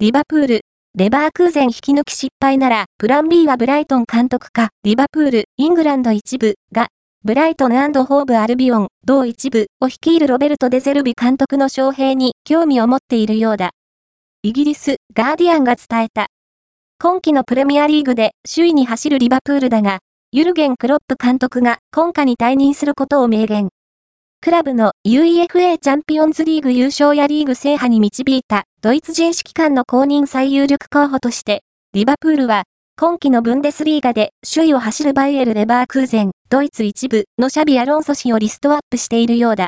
[0.00, 0.60] リバプール、
[0.96, 6.86] レバークーゼン引き抜き失敗なら、プラン B はブライトン監督か、リバプール、イングランド一部が、
[7.24, 13.70] ブライトンホーブアルビオン、同一部を率いるロベルト・デゼルビ監督の招聘に興味を持っているようだ。
[14.44, 16.28] イギリス、ガーディアンが伝えた。
[17.02, 19.98] 今季のプレミアリーグで首位に走るリバプールだが、
[20.30, 23.70] ユルゲン・クロップ監督が今夏に退任することを明言。
[24.40, 32.62] クラブの UEFA チャンピオンズリーグ優勝やリーグ制覇に導いたドイツ人指揮官の公認最有力候補として、リバプールは
[32.96, 39.66] 今季のブンデスリーガで首位を走るバイエル・レバークーゼン、ドイツ一部のシャビ・アロンソ氏をリストアップしているようだ。